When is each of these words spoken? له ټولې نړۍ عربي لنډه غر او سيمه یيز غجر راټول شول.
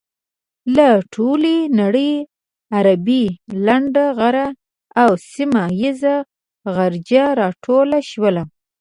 له 0.75 0.89
ټولې 1.15 1.55
نړۍ 1.81 2.13
عربي 2.75 3.23
لنډه 3.65 4.05
غر 4.17 4.37
او 5.01 5.09
سيمه 5.33 5.63
یيز 5.81 6.01
غجر 6.75 7.27
راټول 7.41 7.89
شول. 8.11 8.35